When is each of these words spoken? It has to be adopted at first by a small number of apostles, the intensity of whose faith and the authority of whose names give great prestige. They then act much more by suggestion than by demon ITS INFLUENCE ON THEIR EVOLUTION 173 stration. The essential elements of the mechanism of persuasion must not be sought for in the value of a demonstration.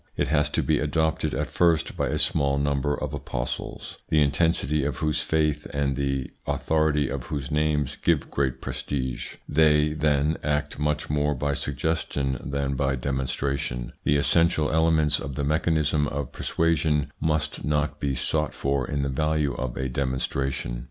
It 0.17 0.29
has 0.29 0.49
to 0.57 0.63
be 0.63 0.79
adopted 0.79 1.35
at 1.35 1.51
first 1.51 1.95
by 1.95 2.07
a 2.07 2.17
small 2.17 2.57
number 2.57 2.95
of 2.99 3.13
apostles, 3.13 3.99
the 4.09 4.19
intensity 4.19 4.83
of 4.83 4.97
whose 4.97 5.21
faith 5.21 5.67
and 5.75 5.95
the 5.95 6.31
authority 6.47 7.07
of 7.07 7.25
whose 7.27 7.51
names 7.51 7.97
give 7.97 8.31
great 8.31 8.61
prestige. 8.61 9.35
They 9.47 9.93
then 9.93 10.37
act 10.43 10.79
much 10.79 11.11
more 11.11 11.35
by 11.35 11.53
suggestion 11.53 12.41
than 12.43 12.73
by 12.73 12.95
demon 12.95 13.25
ITS 13.25 13.33
INFLUENCE 13.33 13.41
ON 13.73 13.77
THEIR 13.77 13.91
EVOLUTION 13.91 13.93
173 14.03 14.15
stration. 14.15 14.15
The 14.15 14.17
essential 14.19 14.71
elements 14.71 15.19
of 15.19 15.35
the 15.35 15.43
mechanism 15.43 16.07
of 16.07 16.31
persuasion 16.31 17.11
must 17.19 17.63
not 17.63 17.99
be 17.99 18.15
sought 18.15 18.55
for 18.55 18.87
in 18.89 19.03
the 19.03 19.09
value 19.09 19.53
of 19.53 19.77
a 19.77 19.87
demonstration. 19.87 20.79